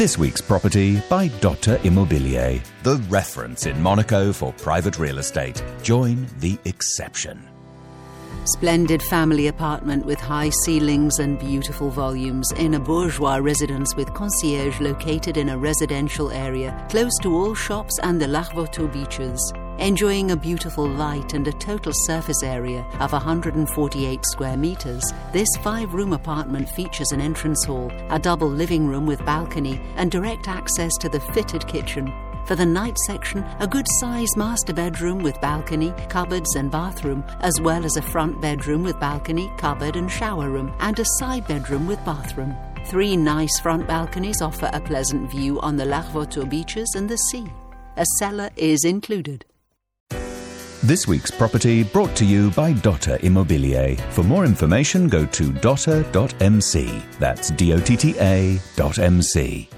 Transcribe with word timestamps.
This 0.00 0.16
week's 0.16 0.40
property 0.40 0.98
by 1.10 1.28
Dotta 1.28 1.76
Immobilier, 1.80 2.64
the 2.84 2.96
reference 3.10 3.66
in 3.66 3.82
Monaco 3.82 4.32
for 4.32 4.50
private 4.54 4.98
real 4.98 5.18
estate. 5.18 5.62
Join 5.82 6.26
the 6.38 6.58
exception. 6.64 7.46
Splendid 8.44 9.02
family 9.02 9.48
apartment 9.48 10.06
with 10.06 10.18
high 10.18 10.48
ceilings 10.64 11.18
and 11.18 11.38
beautiful 11.38 11.90
volumes 11.90 12.50
in 12.52 12.72
a 12.72 12.80
bourgeois 12.80 13.36
residence 13.42 13.94
with 13.94 14.14
concierge 14.14 14.80
located 14.80 15.36
in 15.36 15.50
a 15.50 15.58
residential 15.58 16.30
area 16.30 16.82
close 16.88 17.18
to 17.20 17.34
all 17.36 17.54
shops 17.54 17.98
and 18.02 18.18
the 18.18 18.26
Larvoto 18.26 18.90
beaches. 18.90 19.52
Enjoying 19.80 20.30
a 20.30 20.36
beautiful 20.36 20.86
light 20.86 21.32
and 21.32 21.48
a 21.48 21.52
total 21.52 21.92
surface 22.04 22.42
area 22.42 22.84
of 23.00 23.12
148 23.12 24.26
square 24.26 24.58
meters, 24.58 25.02
this 25.32 25.48
five 25.62 25.94
room 25.94 26.12
apartment 26.12 26.68
features 26.68 27.12
an 27.12 27.20
entrance 27.22 27.64
hall, 27.64 27.90
a 28.10 28.18
double 28.18 28.50
living 28.50 28.86
room 28.86 29.06
with 29.06 29.24
balcony, 29.24 29.80
and 29.96 30.10
direct 30.10 30.48
access 30.48 30.92
to 30.98 31.08
the 31.08 31.18
fitted 31.18 31.66
kitchen. 31.66 32.12
For 32.44 32.56
the 32.56 32.66
night 32.66 32.98
section, 33.06 33.42
a 33.58 33.66
good 33.66 33.86
sized 34.00 34.36
master 34.36 34.74
bedroom 34.74 35.22
with 35.22 35.40
balcony, 35.40 35.94
cupboards, 36.10 36.56
and 36.56 36.70
bathroom, 36.70 37.24
as 37.40 37.58
well 37.62 37.86
as 37.86 37.96
a 37.96 38.02
front 38.02 38.38
bedroom 38.38 38.82
with 38.82 39.00
balcony, 39.00 39.50
cupboard, 39.56 39.96
and 39.96 40.10
shower 40.10 40.50
room, 40.50 40.74
and 40.80 40.98
a 40.98 41.06
side 41.18 41.48
bedroom 41.48 41.86
with 41.86 42.04
bathroom. 42.04 42.54
Three 42.84 43.16
nice 43.16 43.58
front 43.60 43.86
balconies 43.86 44.42
offer 44.42 44.68
a 44.74 44.80
pleasant 44.82 45.30
view 45.30 45.58
on 45.60 45.78
the 45.78 45.86
Larvoto 45.86 46.46
beaches 46.46 46.92
and 46.94 47.08
the 47.08 47.16
sea. 47.16 47.50
A 47.96 48.04
cellar 48.18 48.50
is 48.56 48.84
included. 48.84 49.46
This 50.82 51.06
week's 51.06 51.30
property 51.30 51.82
brought 51.82 52.16
to 52.16 52.24
you 52.24 52.50
by 52.52 52.72
Dotta 52.72 53.18
Immobilier. 53.20 54.00
For 54.12 54.24
more 54.24 54.46
information, 54.46 55.08
go 55.08 55.26
to 55.26 55.52
dotta.mc. 55.52 57.02
That's 57.18 57.50
D 57.50 57.74
O 57.74 57.80
T 57.80 57.96
T 57.96 58.14
A 58.18 58.58
dot 58.76 58.98
MC. 58.98 59.68